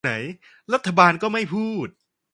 [0.73, 1.87] รัฐบาลก็ไม่พูด